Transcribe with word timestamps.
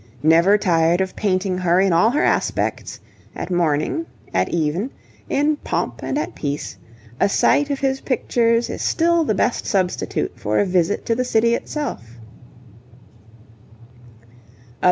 Never 0.23 0.57
tired 0.57 0.99
of 0.99 1.15
painting 1.15 1.59
her 1.59 1.79
in 1.79 1.93
all 1.93 2.09
her 2.09 2.23
aspects, 2.23 2.99
at 3.35 3.51
morning, 3.51 4.07
at 4.33 4.49
even, 4.49 4.89
in 5.29 5.57
pomp, 5.57 6.01
and 6.01 6.17
at 6.17 6.33
peace, 6.33 6.75
a 7.19 7.29
sight 7.29 7.69
of 7.69 7.81
his 7.81 8.01
pictures 8.01 8.67
is 8.71 8.81
still 8.81 9.23
the 9.23 9.35
best 9.35 9.67
substitute 9.67 10.39
for 10.39 10.57
a 10.57 10.65
visit 10.65 11.05
to 11.05 11.13
the 11.13 11.23
city 11.23 11.53
itself. 11.53 12.17